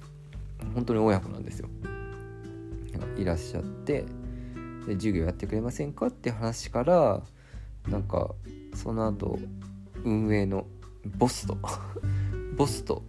[0.74, 1.70] 本当に親子なんですよ。
[3.18, 4.06] いらっしゃって
[4.88, 7.22] で授業やってくれませんかって話から
[7.90, 8.34] なんか
[8.76, 9.40] その後
[10.04, 10.66] 運営の
[11.18, 11.58] ボスと
[12.58, 13.04] ボスと、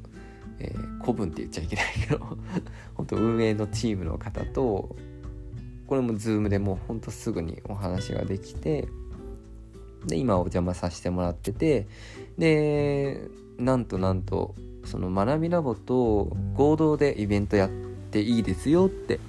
[0.59, 2.19] えー、古文って言っちゃいけないけど
[2.95, 4.97] 本当運営のチームの方と
[5.87, 8.89] これも Zoom でもうほんとすぐにお話ができて
[10.07, 11.87] で今お邪魔させてもらってて
[12.39, 13.29] で
[13.59, 14.55] なんとなんと
[14.85, 17.71] その学びラボと合同でイベントやっ
[18.11, 19.21] ていいですよって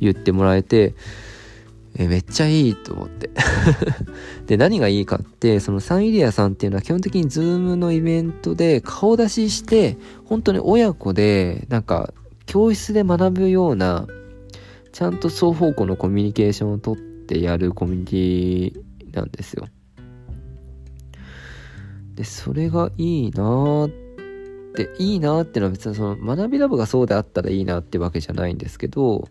[0.00, 0.94] 言ってもらえて
[1.98, 3.30] えめっちゃいいと思って
[4.46, 12.12] で、何がいいかって、そのサンイリアさんっていうのは基本的に Zoom のイベントで顔出しして、本当に親子で、なんか、
[12.46, 14.06] 教室で学ぶような、
[14.92, 19.66] ちゃんと双方向のコミュニケーションをとってやるコミュニティなんですよ。
[22.14, 24.05] で、それがいいなーって
[24.76, 29.28] でいいなっていうのは別にその学びラボがそうであったらいいなってわけじゃないんですけど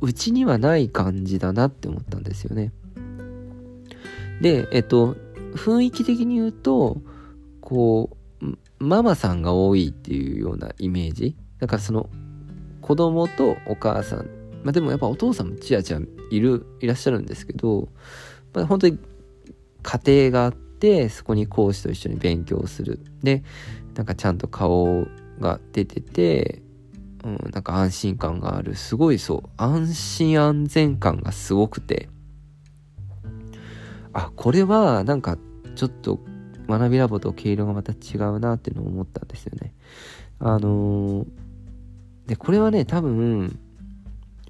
[0.00, 2.72] うちにはない感じだなって思ったんですよね。
[4.40, 5.16] で、えっと、
[5.54, 6.98] 雰囲気的に言うと、
[7.60, 11.36] こう、ママさんが多いっていうようなイメージ。
[11.58, 12.10] だからその、
[12.82, 14.26] 子供とお母さん、
[14.62, 16.00] まあでもやっぱお父さんもちやちや
[16.30, 17.88] いる、いらっしゃるんですけど、
[18.52, 18.98] まあ本当に
[19.82, 23.00] 家庭があって、そこに講師と一緒に勉強する。
[23.22, 23.42] で、
[23.96, 25.06] なんかちゃんと顔
[25.40, 26.62] が出てて、
[27.24, 28.76] うん、なんか安心感がある。
[28.76, 29.48] すごいそう。
[29.56, 32.08] 安心安全感がすごくて。
[34.12, 35.38] あ、これはなんか
[35.74, 36.20] ちょっと
[36.68, 39.74] 学びラボと毛色がまた違うなっていうのを思ったんですよね。
[40.38, 41.26] あのー、
[42.26, 43.58] で、これはね、多分、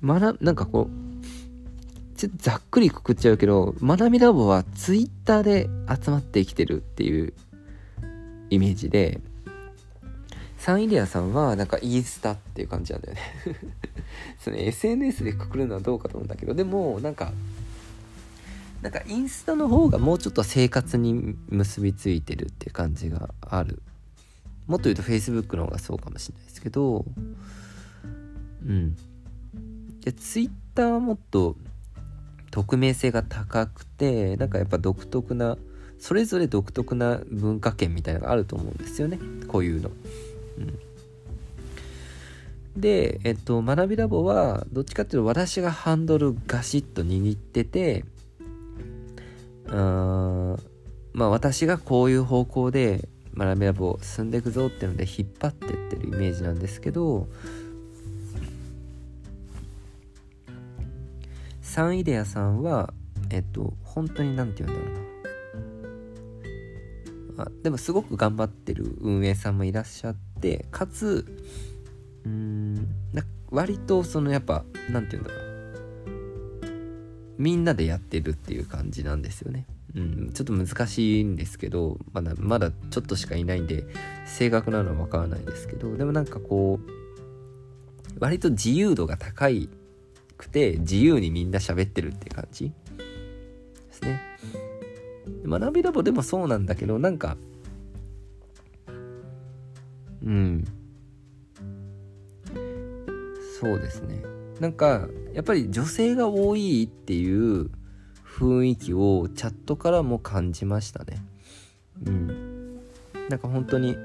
[0.03, 5.69] 学、なんかこう、ちょっとざっくりくくっちゃうけど、学びラボはツイッターで
[6.03, 7.35] 集まって生きてるっていう
[8.51, 9.21] イメージで、
[10.67, 13.21] サンイデアさんはなんかインスタっていう感じなんだよね。
[14.41, 17.33] その SNS でくくるのはどうかと思うんだけどでもなんか
[18.83, 23.81] なんかインスタの方がもうちょっと生活に結びついてるっていう感じがある。
[24.67, 27.05] もっと言うと Facebook の方がそうかもしれないですけど
[28.67, 28.97] うん。
[30.01, 31.57] で Twitter はもっと
[32.51, 35.59] 匿名性が高くてなんかやっぱ独特な
[36.01, 39.21] それぞれ独特な文化圏みたいなのがあると思うんですよね。
[39.47, 39.93] こういうの。
[40.59, 48.05] うん、で、えっと、学びラボはどっちかっていうと私がハンドルガシッと握ってて
[49.69, 50.57] あ
[51.13, 57.29] まあ私がこういう方向で学びラボ進んでいくぞっていうので引っ張ってってるイメージなんですけど
[61.61, 62.95] サンイデアさんは
[63.31, 65.07] えっと本当に何て言うんだろうな。
[67.39, 71.27] あでもすごく頑張ってる運営さんもいらっしゃってかつ
[72.25, 72.89] うーん
[73.51, 75.47] 割とそのやっぱ何て言うんだろう
[77.39, 79.67] みんなでやってるっていう感じなんですよね。
[79.95, 83.87] うん、ちょっと難しいんですけどまだまだちょっとしかいないんで
[84.27, 89.71] 正確なのは分からないですけどでもなんかこう割と自由度が高い
[90.37, 92.73] くて自由にみんな喋ってるって感じで
[93.91, 94.21] すね。
[95.47, 97.37] 学びラボでもそうなんだけどなんか
[100.27, 100.65] うん。
[103.61, 104.23] そうですね。
[104.61, 107.71] なんかやっぱり女性が多いっていう
[108.25, 111.19] 雰囲気をチャットからも感じましたね。
[112.05, 112.77] うん。
[113.31, 113.97] なんか本当に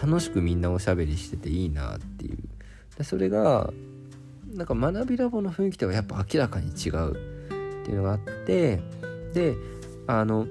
[0.00, 2.38] 楽しくみんなおしゃべりしてていいなっていう。
[2.96, 3.72] でそれが
[4.54, 8.80] なんか学びラボの雰囲気とはやっぱ明らかに違うっていうのがあって
[9.34, 9.56] で
[10.06, 10.46] あの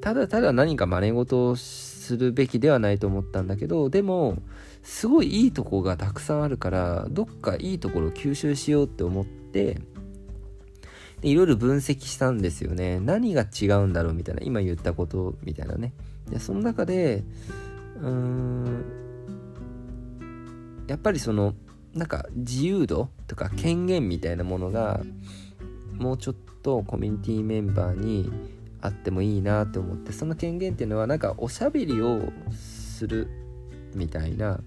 [0.00, 1.56] ただただ何か真似事を
[2.08, 4.38] するべきではないと思ったんだけどでも
[4.82, 9.80] すごいいいとこがたくさんあるからどっかいいところを吸収しようって思って
[11.22, 13.00] いろいろ分析したんですよね。
[13.00, 15.92] 何が違うんだろうみたいな今言ったことみたいなね。
[16.30, 17.24] でその中で
[18.00, 18.84] うーん
[20.86, 21.54] やっぱりその
[21.92, 25.02] なんか自由度とか権限みたいなものが
[25.92, 28.30] もうちょっとコミュニティメンバーに
[28.80, 32.20] あってもいいなって思ってその権限っていうのはなんかおしゃべりを
[32.52, 33.28] する
[33.94, 34.60] みたいな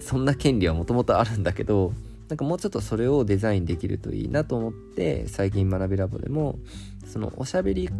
[0.00, 1.92] そんな権利はもともとあるんだけど
[2.28, 6.58] なんかもうちょっとそれをデザインできるといいなと思って最近学びラボでも
[7.06, 7.90] そのおしゃべり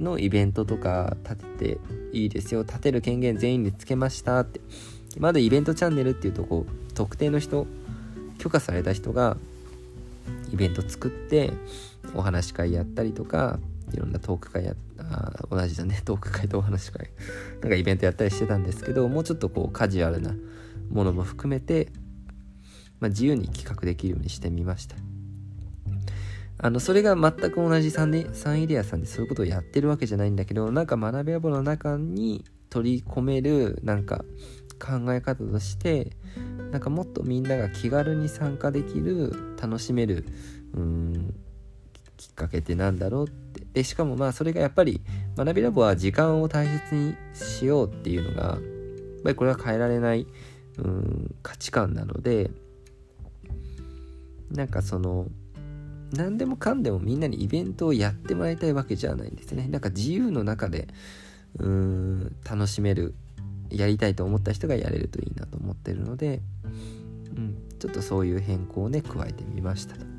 [0.00, 1.78] のイベントとか立てて
[2.12, 4.60] いいですよ立てる権限全員につけましたって
[5.18, 7.66] まだイベントチャンネルっていうとこう特定の人
[8.38, 9.36] 許可された人が
[10.52, 11.52] イベント作って
[12.14, 13.58] お話会やったりとか
[13.92, 16.00] いろんなトーク会やあ同じだね。
[16.04, 17.10] トーク会とお話会。
[17.62, 20.34] なんかイベントやったりしてたんですけどもうちょっとこうカジュアルな
[20.90, 21.88] ものも含めて、
[23.00, 24.96] まあ、自由に企画できるようにしてみました。
[26.58, 34.24] あのそれが全く同じサンデサンイデアさんでそういうことをやってるわけじゃないんだけどなんか学びラボの中に取り込めるなんか
[34.78, 36.16] 考え方として
[36.70, 40.24] なんかもっとみんなが気軽に参加できる楽しめる
[40.74, 41.34] うん
[42.26, 45.00] きっかけってなんだろうってでしかもまあそれがやっぱり
[45.36, 48.58] 学びラボは時間を大切にしようっていうのがやっ
[49.22, 50.26] ぱりこれは変えられない
[50.78, 52.50] うん価値観なので
[54.50, 55.26] なんかその
[56.12, 60.88] 何でもかんでもみんなにイベントをやってもらいたいわけじゃないんですねなんか自由の中で
[61.58, 63.14] うん楽しめる
[63.70, 66.40] やりたいと思った人がやれるといいなと思ってるので、
[67.36, 70.15] うん、ちょっとそういう変更をね加えてみましたと。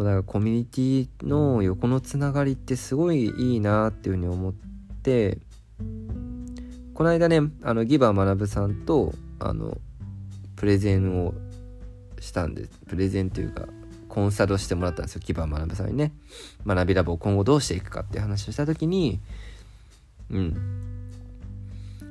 [0.00, 4.52] そうだからコミュニティの横のつながりってすごいいいなっていうふうに思っ
[5.02, 5.36] て
[6.94, 9.76] この間ねあのギバー学さんとあの
[10.56, 11.34] プレゼンを
[12.18, 13.68] したんですプレゼンというか
[14.08, 16.12] コンサルをしてもらったんですよギバー学さんにね。
[16.66, 19.20] 学びラボを今後どうしていくかっていう話をした時に
[20.30, 21.10] うん。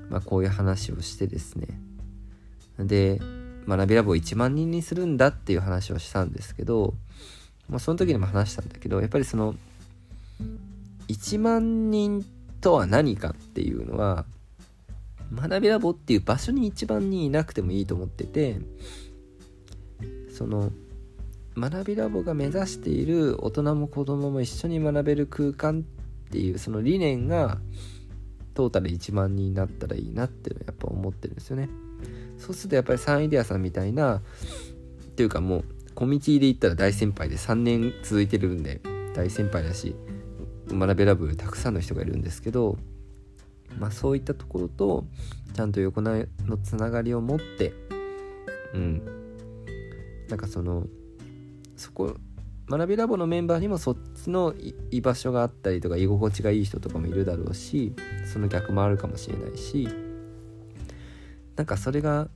[0.09, 1.67] まあこういう話をしてですね。
[2.77, 3.19] で
[3.67, 6.93] 学びラボを1万人にするんだっていう話をしたんですけど、
[7.69, 9.55] まあ、その時にも話したんだけどやっぱりその
[11.07, 12.25] 1万人
[12.61, 14.25] とは何かっていうのは
[15.33, 18.59] 学びラボっていう場所に1万人いなくてもいいと思ってて
[20.35, 20.71] その
[21.57, 25.85] 学びラボが目指している大人も子供も一緒に学べる空間
[26.27, 27.57] っていうその理念が
[28.53, 31.69] トータル1万人になったらいいなっていうのはやっぱ思ってるんですよね。
[32.37, 34.21] そうするとやっぱりサンイデアさんみたいなっ
[35.15, 35.65] ていうかもう
[35.99, 38.79] コミュニティで言ったら大先輩で3年続いてるんで
[39.13, 39.97] 大先輩だし
[40.69, 42.77] 学べラブたくさんの人がいるんですけど
[43.77, 45.03] まあそういったところと
[45.53, 46.25] ちゃんと横の
[46.63, 47.73] つながりを持って
[48.73, 49.01] うん。
[50.29, 50.85] なんかその
[51.75, 52.15] そこ
[52.69, 54.53] 学びラボのメンバーにもそっちの
[54.91, 57.93] 居場所があったりとか居心地がいい人とかもいるだろうし
[58.31, 59.89] その逆もあるかもしれないし
[61.57, 62.29] なんかそれが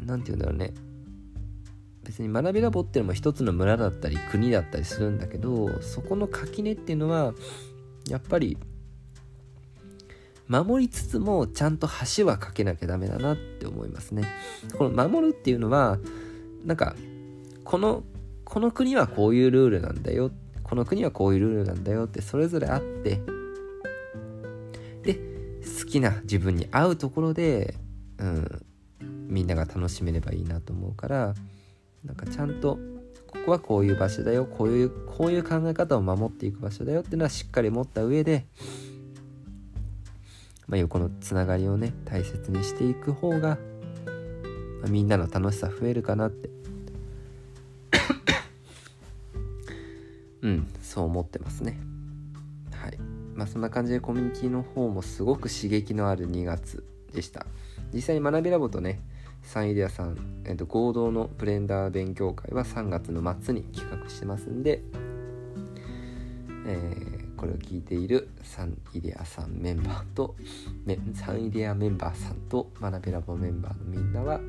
[0.00, 0.72] 何て言うんだろうね。
[2.06, 7.34] 別に学びラボっていうのも一つの村だったり国だったりするんだけどそこの垣根っていうのは
[8.08, 8.56] やっぱり
[10.48, 14.22] 守りつつもちゃんと橋は架けなきゃダメだなって思いますね。
[14.78, 15.98] この守るっていうのは
[16.64, 16.94] なんか
[17.64, 18.04] この
[18.44, 20.30] この国はこういうルールなんだよ
[20.62, 23.20] この国はこういうルールなんだよってそれぞれあって
[25.02, 25.14] で
[25.80, 27.74] 好きな自分に合うところで、
[28.18, 28.62] うん、
[29.00, 31.34] みんなが楽しめればいいなと思うから
[32.06, 32.78] なんかちゃんと
[33.26, 38.46] ここはこういう場所だよこういうこういう考え方を守っていく場所だよっていうのはしっかり持った上で、
[40.68, 43.58] まあ、横のつながりをね大切にしていく方が、ま
[44.86, 46.50] あ、みんなの楽しさ増えるかなって。
[50.42, 51.78] うんそう思ってますね。
[52.72, 52.98] はい。
[53.34, 57.46] まあそんな感じでコミュニティの方もすごく刺激のある2月でした。
[57.92, 59.00] 実際に学びラボとね
[59.46, 64.82] サンイデアさん、えー、と合同のブレンダー勉強会は3月の末に企画してますんで、
[66.66, 70.34] えー、これを聞いているサンイデアさんメンバーと
[71.14, 74.42] サンイデアメンバーさんと学びラボメンバーのみんなは、ま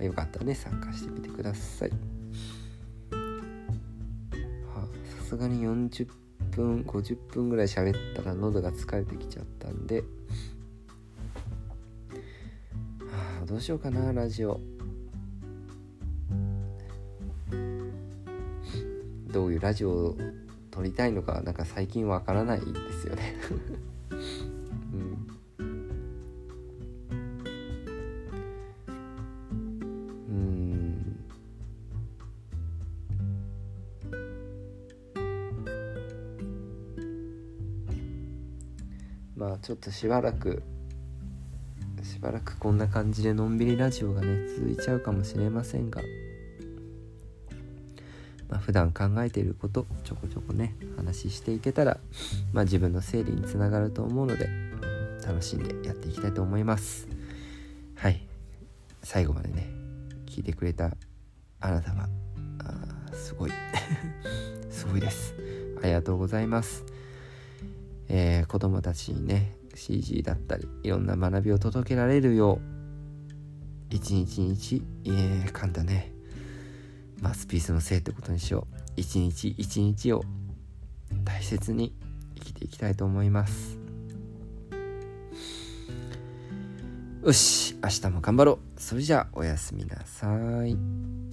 [0.00, 1.90] あ、よかったらね参加してみてください。
[5.30, 6.08] さすがに40
[6.50, 10.02] 分50分ぐらい喋ったら喉が疲れてきちゃったんで
[13.50, 14.60] どうしようかなラジオ。
[19.32, 20.16] どういうラジオを
[20.70, 23.34] 撮りたいのかなんか最近わからないですよね。
[24.94, 25.26] うん。
[30.28, 31.16] うん。
[39.34, 40.62] まあちょっとしばらく
[42.30, 46.00] ばらくこんな感じでのんびりラジオがね続いちゃうかもしれませんが、
[48.48, 51.98] まあ、普段考えていることちょこちょこね話していけたら、
[52.52, 54.48] まあ、自分の整理につながると思うので
[55.26, 57.08] 楽しんでやっていきたいと思います。
[57.96, 58.24] はい。
[59.02, 59.68] 最後までね
[60.26, 60.92] 聞いてくれた
[61.60, 62.08] あなたは
[62.60, 63.50] あすごい。
[64.70, 65.34] すごいです。
[65.82, 66.84] ありがとうございます。
[68.08, 72.60] えー、子供たちにね CG だったりいろんな学びを届けられるよ
[73.90, 76.12] う一日一日えー、簡単ね。
[77.20, 78.76] マスピースのせいってことにしよう。
[78.96, 80.22] 一日一日を
[81.24, 81.92] 大切に
[82.36, 83.78] 生きていきたいと思います。
[87.24, 88.80] よし明日も頑張ろう。
[88.80, 90.28] それじゃあおやすみなさ
[90.64, 91.29] い。